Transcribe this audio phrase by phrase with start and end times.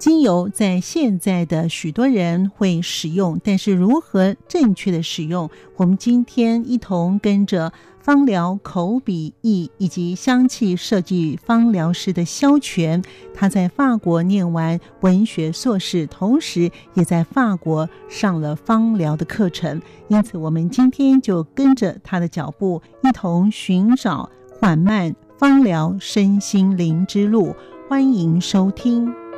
[0.00, 5.50] 精油在现在的许多人会使用，但是如何正确的使用？
[5.76, 7.70] 我们今天一同跟着
[8.00, 13.02] 芳疗口笔译以及香气设计芳疗师的萧全，
[13.34, 27.54] 他在法国念完文学硕士，同时也在法国上了芳疗的课程，因此我们今天就跟着他的脚步，一同寻找缓慢芳疗身心灵之路。
[27.86, 29.29] 欢迎收听。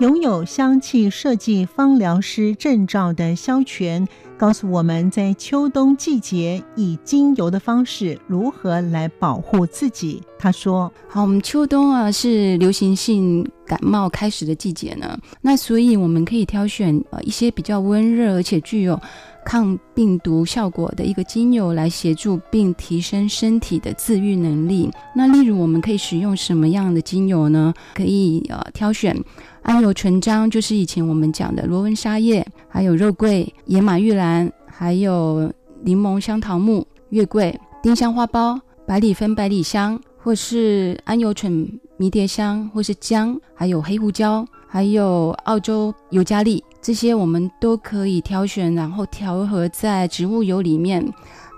[0.00, 10.22] 拥有香气设计芳疗师证照的萧全，告诉我们在秋冬季节以精油的方式如何来保护自己。
[10.38, 19.00] 他说：“好，我们秋冬啊是流行性感冒开始的季节呢，那所以我们可以挑选呃一些比较温热而且具有。”
[19.46, 24.90] 抗病毒效果的一个精油来协助并提升身体的自愈能力。
[25.14, 27.72] 那例如我们可以使用什么样的精油呢？
[27.94, 29.16] 可以呃挑选
[29.62, 35.52] 桉油醇樟，就是以前我们讲的罗纹沙叶，还有肉桂、野马玉兰，还有
[35.84, 44.44] 柠檬香桃木、月桂、丁香花苞、百里芬百里香，或是桉油醇迷迭香，或是姜，还有黑胡椒，
[44.76, 46.62] 还有澳洲尤加利。
[46.82, 51.02] 这些我们都可以挑选，然后调和在植物油里面。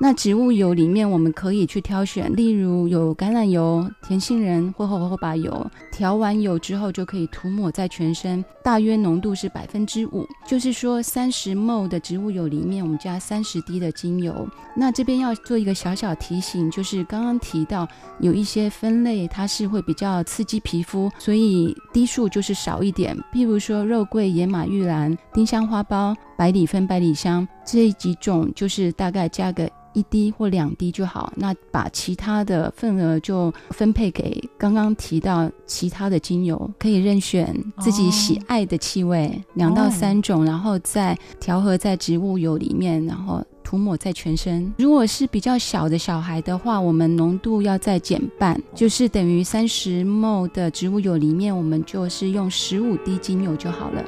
[0.00, 5.68] 那植物油里面，我们可以去挑选，例如有橄榄油、甜杏仁或荷荷巴油。
[5.90, 14.48] 调完油之后，就可以涂抹在全身，大约浓度是百分之五，就是说三十 ml 的植物油里面，我们加三十滴的精油。
[14.76, 17.86] 那这边要做一个小小提醒，就是刚刚提到
[18.20, 23.16] 有一些分类，它是会比较刺激皮肤，所以滴数就是少一点。
[23.32, 29.68] 譬如说肉桂、野马玉兰、丁香花苞、百里芬百里香这几种，就是大概加个。
[29.98, 39.78] 一滴或两滴就好，那把其他的份额就分配给刚刚提到其他的精油，可以任选自己喜爱的气味，两、oh.
[39.78, 44.72] 到三种，然后再调和在植物油里面，然后涂抹在全身。
[44.78, 54.04] 如果是比较小的小孩的话，我们浓度要再减半，就是等于三十 ml 的植物油里面，我们就是用十五滴精油就好了。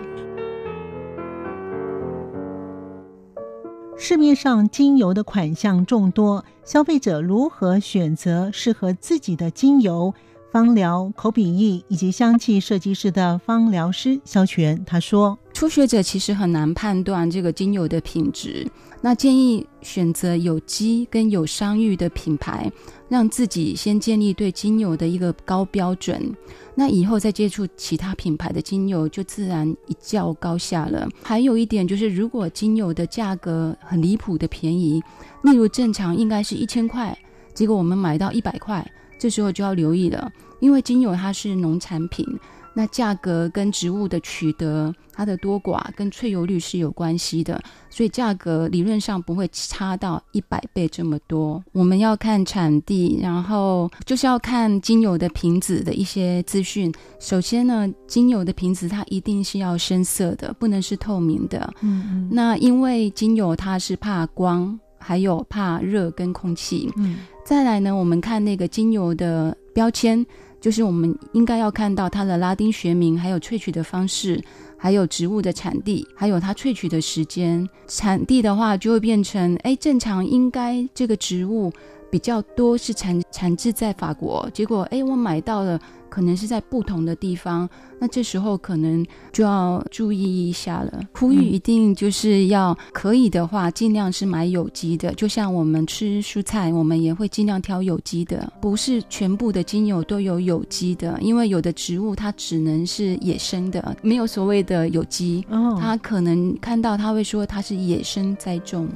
[4.03, 10.15] 市面上精油的款项众多，消费者如何选择适合自己的精油？
[10.51, 18.67] 芳疗口笔译以及香气设计师的芳疗师肖全他说：“初学者其实很难判断这个精油的品质，
[19.01, 22.69] 那建议选择有机跟有商誉的品牌，
[23.09, 26.35] 让自己先建立对精油的一个高标准。”
[26.75, 31.09] 那以后再接触其他品牌的精油，就自然一较高下了。
[31.23, 35.01] 还有一点就是，如果精油的价格很离谱的便宜，
[35.43, 37.17] 例如正常应该是一千块，
[37.55, 38.85] 结果我们买到一百块，
[39.21, 42.27] 这时候就要留意了，因为精油它是农产品。
[42.73, 47.61] 那价格跟植物的取得，它的多寡跟萃油率是有关系的，
[47.91, 51.63] 所以价格理论上不会差到一百倍这么多。
[51.73, 56.95] 我们要看产地，然后就是要看精油的瓶子的一些资讯。
[57.19, 61.75] 首先呢，精油的瓶子它一定是要深色的，不能是透明的。
[61.81, 62.29] 嗯嗯。
[62.31, 66.93] 那因为精油它是怕光，还有怕热跟空气。
[66.97, 67.17] 嗯。
[67.45, 70.25] 再来呢，我们看那个精油的标签。
[70.61, 74.39] 就是我们应该要看到它的拉丁学名，还有萃取的方式，
[74.77, 77.67] 还有植物的产地，还有它萃取的时间。
[77.89, 81.73] 产地的话，就会变成，哎，正常应该这个植物
[82.11, 85.81] 比较多是产产自在法国，结果，哎，我买到了。
[86.11, 91.01] 可能是在不同的地方，那这时候可能就要注意一下了。
[91.15, 95.15] 呼吁一定就是要可以的话，尽量是买有机的。
[95.15, 105.45] 就像我们吃蔬菜，我们也会尽量挑有机的，不是全部的精油都有有机的，因为有的植物它只能是野生的，没有所谓的有机。
[105.49, 108.89] 哦，它可能看到它会说它是野生栽种。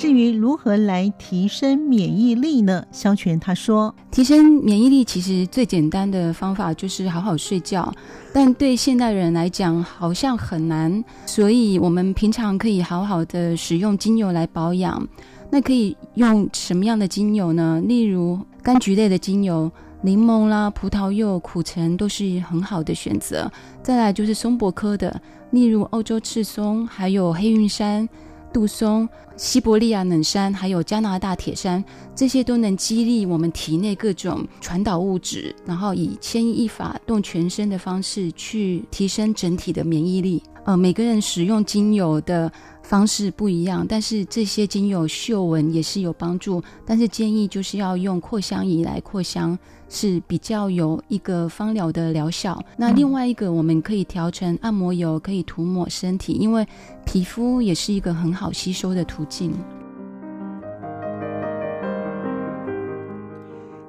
[0.00, 2.82] 至于如何来提升免疫力呢？
[2.90, 7.92] 肖全他说，提升免疫力其实最简单的方法就是好好睡觉，
[8.32, 15.06] 但对现代人来讲好像很难，所以我们平常可以好好的使用精油来保养。
[15.50, 17.82] 那可以用什么样的精油呢？
[17.84, 19.70] 例如柑橘类的精油，
[20.00, 23.52] 柠檬啦、葡萄柚、苦橙都是很好的选择。
[23.82, 25.20] 再来就是松柏科的，
[25.50, 28.08] 例如欧洲赤松，还有黑云杉、
[28.50, 29.06] 杜松、
[29.40, 31.82] 西伯利亚冷杉，还有加拿大铁杉，
[32.14, 40.42] 这些都能激励我们体内各种传导物质，然后以牵一发动全身的方式去提升整体的免疫力。
[40.66, 42.52] 呃，每个人使用精油的
[42.82, 46.62] 方式不一样，但是这些精油嗅闻也是有帮助。
[46.84, 49.58] 但是建议就是要用扩香仪来扩香，
[49.88, 52.62] 是比较有一个芳疗的疗效。
[52.76, 56.64] 那另外一个，我们可以调成按摩油，可以涂抹身体，因为
[57.06, 59.54] 皮肤也是一个很好吸收的途径。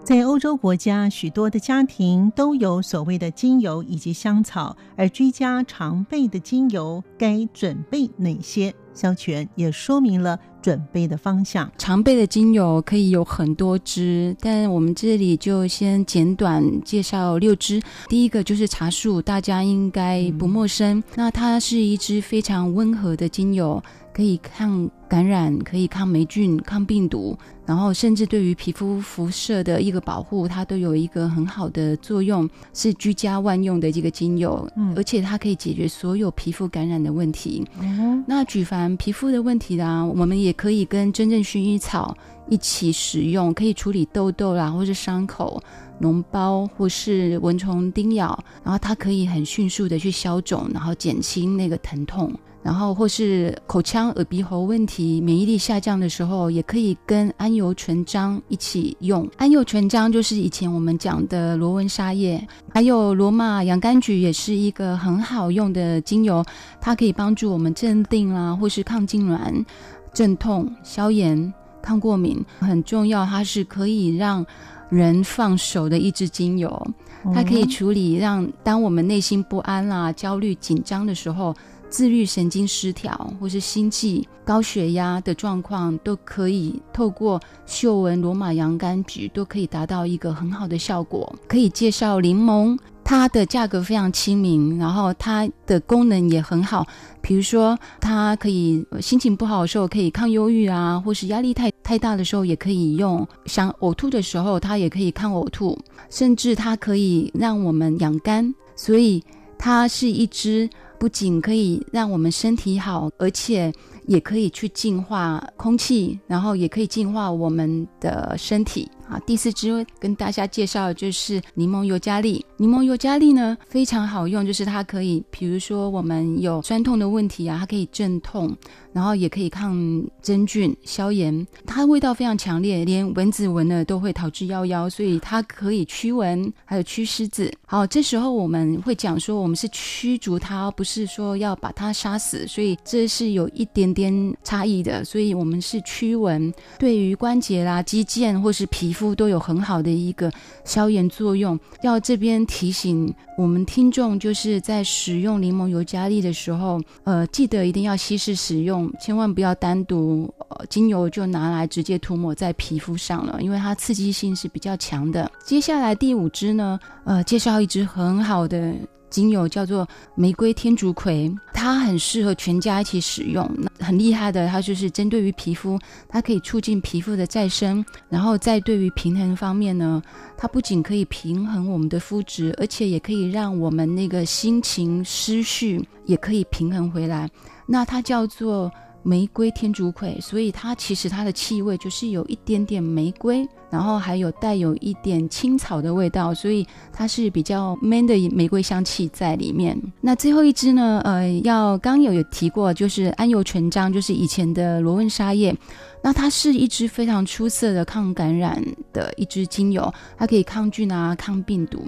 [0.03, 8.73] 在欧洲国家，许多的家庭都有所谓的精油以及香草，而居家常备的精油该准备哪些？
[8.93, 11.71] 肖全也说明了准备的方向。
[11.77, 17.81] 常备的精油可以有很多支，但我们这里就先简短介绍六支。
[18.09, 20.97] 第一个就是茶树，大家应该不陌生。
[20.97, 23.81] 嗯、那它是一支非常温和的精油。
[24.13, 34.67] 可以抗感染，可以抗霉菌、抗病毒，然后甚至对于皮肤辐射的一个保护，它都有一个很好的作用，是居家万用的这个精油。
[34.75, 37.65] 嗯，而且它可以解决所有皮肤感染的问题。
[37.79, 42.15] 嗯，那举凡皮肤的问题啦，我们也可以跟真正薰衣草
[42.51, 45.63] 一起使用，可以处理痘痘啦，或是伤口、
[46.01, 52.29] 脓包，或是蚊虫叮咬，然后它可以很迅速的去消肿，然后减轻那个疼痛。
[52.63, 59.27] 然后或是口腔、耳鼻喉问题、免疫力下降的时候，也可以跟桉油醇樟一起用。
[59.39, 66.45] 桉油醇樟就是以前我们讲的罗纹沙叶，还有罗马洋甘菊也是一个很好用的精油，
[66.79, 69.65] 它可以帮助我们镇定啦，或是抗痉挛、
[70.13, 71.51] 镇痛、消炎、
[71.81, 72.43] 抗过敏。
[72.59, 74.45] 很重要，它是可以让
[74.89, 76.87] 人放手的一支精油，
[77.33, 81.55] 它可以处理让当我们内心不安啦、焦虑、紧张的时候。
[81.91, 91.35] 自律神经失调或是心悸、高血压的状况，都可以透过嗅闻罗马洋甘菊，都可以达到一个很好的效果。
[91.49, 92.79] 可以介绍柠檬，
[93.11, 96.87] 它的价格非常亲民，然后它的功能也很好。
[97.19, 103.27] 比如说，它可以心情不好的时候可以抗忧郁啊，或是压力太太大的时候也可以用。
[103.47, 105.77] 想呕吐的时候，它也可以抗呕吐，
[106.09, 109.21] 甚至它可以让我们养肝，所以
[109.57, 110.69] 它是一支。
[110.97, 113.73] 不仅可以让我们身体好，而且
[114.05, 118.87] 也可以去净化空气，然后也可以净化我们的身体。
[119.11, 122.45] 啊，第四支跟大家介绍的就是柠檬尤加利。
[122.55, 128.55] 柠檬尤加利呢非常好用，就是它可以，比如说我们有酸痛的问题啊，它可以镇痛，
[128.93, 129.75] 然后也可以抗
[130.21, 131.45] 真菌、消炎。
[131.65, 137.51] 它的味道非常强烈，连蚊子闻了都会逃之夭夭，所以它可以驱蚊，还有驱虱子。
[137.65, 145.03] 好，这时候我们会讲说，我们是驱逐它，不是说要把它杀死，所以这是有一点点差异的。
[145.03, 149.00] 所以我们是驱蚊，对于关节啦、肌腱或是皮肤。
[149.01, 150.31] 肤都有很好的一个
[150.63, 151.59] 消炎作用。
[151.81, 165.29] 要这边提醒我们听众，就是在使用柠檬尤加利的时候，呃，记得一定要稀释使用，千万不要单独，呃，精油就拿来直接涂抹在皮肤上了，因为它刺激性是比较强的。
[165.43, 168.73] 接下来第五支呢，呃，介绍一支很好的。
[169.11, 171.29] 精油叫做玫瑰天竺葵，
[171.61, 173.47] 它很适合全家一起使用。
[173.79, 177.85] 很厉害的，它就是针对于皮肤，它可以促进皮肤的再生。
[178.09, 180.01] 然后在对于平衡方面呢，
[180.35, 187.29] 它不仅可以平衡我们的肤质，而且也可以让我们那个心情思绪也可以平衡回来。
[187.67, 188.71] 那它叫做。
[189.03, 199.79] 玫瑰天竺葵，所以它其实它的气味就是有一点点玫瑰，然后还有带有一点青草的味道，所以它是比较 man 的玫瑰香气在里面。
[199.99, 205.55] 那最后一支呢，呃，要刚有有提过，就是桉油醇樟，就是以前的罗纹沙叶。
[206.03, 208.59] 那它是一支非常出色的抗感染
[208.91, 211.85] 的一支精油，它可以抗菌啊，抗病毒。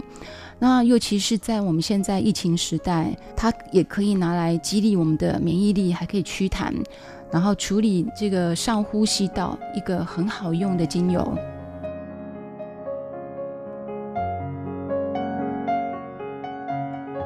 [0.60, 6.74] 那尤其是在我们现在疫情时代，它也可以拿来激励我们的免疫力，还可以祛痰，
[7.30, 11.38] 然后处理这个上呼吸道，一个很好用的精油。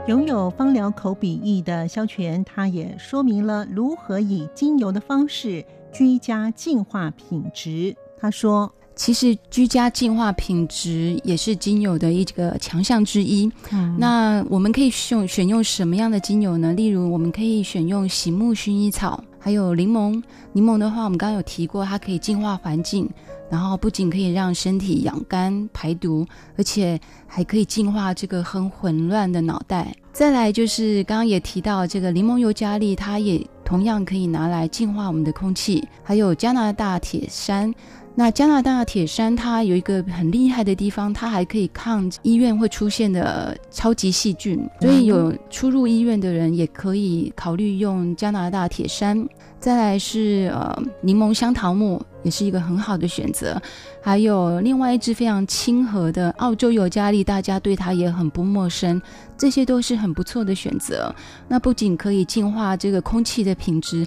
[0.07, 7.95] 拥有芳疗口笔译的萧全，他也说明了如何以精油的方式居家净化品质。
[8.17, 8.73] 他说。
[8.97, 13.49] 其实居家净化品质也是精油的一个强项之一。
[13.71, 16.73] 嗯，那我们可以选选用什么样的精油呢？
[16.73, 20.21] 例如，我们可以选用醒目薰衣草，还有柠檬。
[20.51, 23.07] 柠檬的话，我们刚刚有提过，它可以净化环境，
[23.51, 26.25] 然后不仅可以让身体养肝排毒，
[26.57, 29.95] 而且还可以净化这个很混乱的脑袋。
[30.11, 35.87] 再来就是刚刚也提到这个柠檬尤加利，它也同样可以拿来净化我们的空气。
[36.01, 37.71] 还有加拿大铁杉。
[38.19, 49.23] 那加拿大铁杉它有一个很厉害的地方，它还可以抗医院会出现的超级细菌，所以有出入医院的人也可以考虑用加拿大铁杉。
[49.59, 53.61] 再来是呃柠檬香桃木，也是一个很好的选择。
[54.01, 58.99] 还有另外一支非常亲和的澳洲尤加利，大家对它也很不陌生，
[59.37, 61.13] 这些都是很不错的选择。
[61.47, 64.03] 那不仅可以净化这个空气的品质，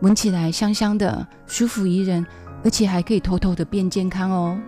[0.00, 2.26] 闻起来香香的，舒服宜人。
[2.64, 4.58] 而且还可以偷偷的变健康哦。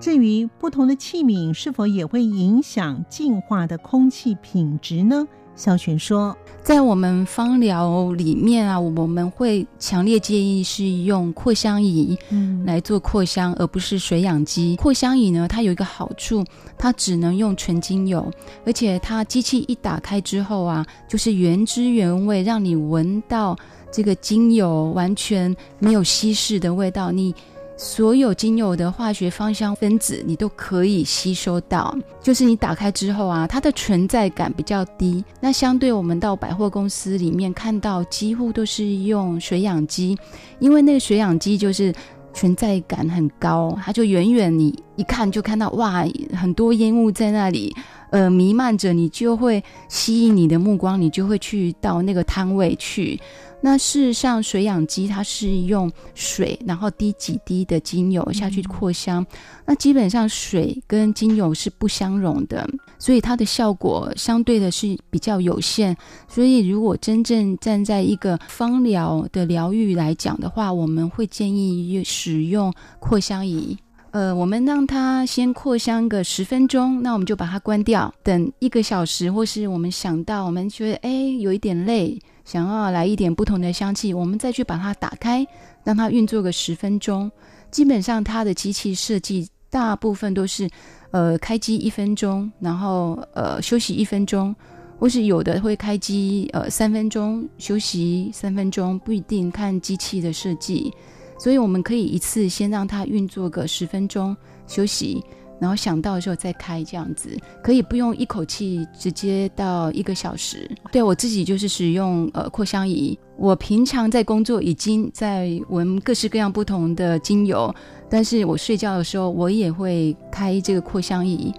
[0.00, 5.28] 至于不同的器皿是否也会影响净化的空气品质呢？
[5.60, 12.16] 萧筌说，在我们芳疗里面啊，我们会强烈建议是用扩香仪
[12.64, 14.74] 来做扩香，嗯、而不是水氧机。
[14.76, 16.42] 扩香仪呢，它有一个好处，
[16.78, 18.26] 它只能用纯精油，
[18.64, 23.54] 而且它机器一打开之后啊，就是原汁原味，让你闻到
[23.92, 27.12] 这个精油完全没有稀释的味道。
[27.12, 27.34] 你。
[27.82, 31.96] 所有精油的化学芳香分子，你都可以吸收到。
[32.20, 35.24] 就是你打开之后啊，它的存在感比较低。
[35.40, 40.14] 那相对我们到百货公司里面看到，几乎都是用水氧机，
[40.58, 41.90] 因为那个水氧机就是
[42.34, 46.04] 存在感很高，它就远远你一看就看到哇，
[46.38, 47.74] 很多烟雾在那里，
[48.10, 53.18] 呃，弥漫着，你就会吸引你的目光，你就会去到那个摊位去。
[53.62, 59.24] 那事实上，水养机它是用水，然后滴几滴的精油下去扩香。
[59.66, 65.96] 那基本上水跟精油是不相容的，所以它的效果相对的是比较有限。
[66.26, 73.76] 所以如果真正站在一个芳疗的疗愈来讲的话，我们会建议使用扩香仪。
[74.12, 82.18] 呃，我们让它先扩香个十分钟，那我们就把它关掉，等一个小时，或是我们想到我们觉得哎有一点累。
[82.50, 85.46] 想要来一点不同的香气，我们再去把它打开，
[85.84, 87.30] 让它运作个十分钟。
[87.70, 90.68] 基本上它的机器设计大部分都是，
[91.12, 94.52] 呃，开机一分钟，然后呃休息一分钟，
[94.98, 100.92] 或是有的会开机呃三分钟，休息三分钟，不一定看机器的设计。
[101.38, 105.22] 所以我们可以一次先让它运作个十分钟，休息。
[105.60, 107.28] 然后想到的时候再开，这样子
[107.62, 110.68] 可以不用一口气直接到一个小时。
[110.90, 117.72] 对，我自己就是使用呃扩香仪，我平常在工作已经在闻各式各样不同的精油，
[118.08, 121.52] 但是我睡觉的时候我也会开这个扩香仪，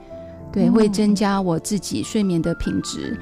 [0.52, 3.16] 对，会增加我自己睡眠的品质。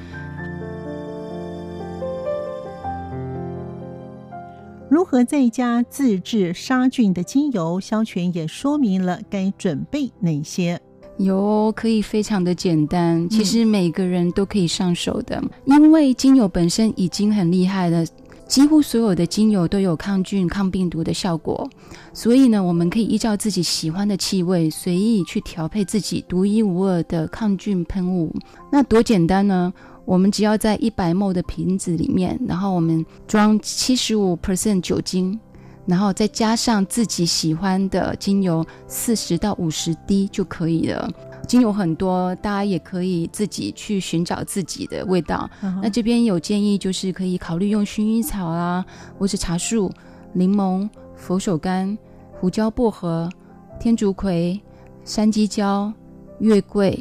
[4.90, 7.78] 如何在家自制杀菌的精油？
[7.78, 10.80] 肖全也说明了该准备哪些。
[11.16, 18.04] 有，可以非常的简单，其实每个人都可以上手的，嗯、因为精油本身已经很厉害了，
[18.48, 21.70] 几乎所有的精油都有抗菌、抗病毒的效果，
[22.12, 28.34] 所以呢，我们可以依照自己喜欢的气味，随意去调配自己独一无二的抗菌喷雾。
[28.72, 29.72] 那多简单呢？
[30.10, 35.38] 我们只要在一百 ml 的瓶子里面，然后我们装七十五 percent 酒精，
[35.86, 41.08] 然后再加上自己喜欢的精油四十到五十滴就可以了。
[41.46, 45.48] 精油很多，大家也可以自己去寻找自己的味道。
[45.62, 45.80] Uh huh.
[45.80, 48.84] 那这边有建议，就是可以考虑用薰衣草啊，
[49.16, 49.92] 或是茶树、
[50.32, 51.96] 柠檬、佛手柑、
[52.32, 53.30] 胡椒、薄荷、
[53.78, 54.60] 天竺葵、
[55.04, 55.92] 山鸡椒、
[56.40, 57.00] 月桂。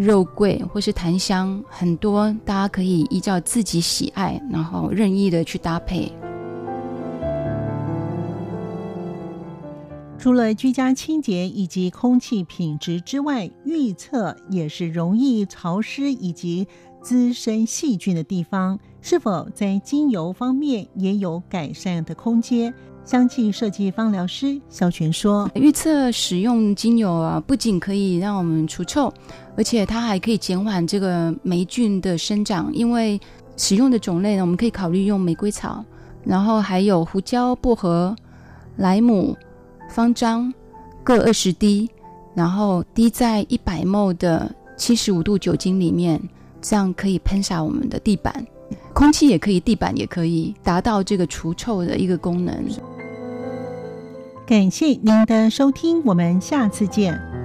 [0.00, 6.10] 肉桂或是檀香，很多大家可以依照自己喜爱，然后任意的去搭配。
[10.18, 16.66] 除了居家清洁以及空气品质之外，浴厕也是容易潮湿以及
[17.02, 22.72] 滋生细菌的地方，是否在精油方面也有改善的空间？
[23.04, 29.12] 香气设计芳疗师萧筌说：“预测使用精油啊，不仅可以让我们除臭，
[29.56, 32.70] 而且它还可以减缓这个霉菌的生长。
[32.72, 33.20] 因为
[33.56, 35.84] 使用的种类呢，我们可以考虑用玫瑰草，
[36.22, 38.14] 然后还有胡椒、薄荷、
[38.76, 39.36] 莱姆、
[39.88, 40.52] 方樟
[41.02, 41.90] 各二十滴，
[42.32, 46.20] 然后滴在一百 ml 的七十五度酒精里面，
[46.60, 48.46] 这样可以喷洒我们的地板。”
[48.92, 52.64] 空气也可以，地板也可以达到这个除臭的一个功能。
[54.50, 57.39] 感谢您的收听，我们下次见。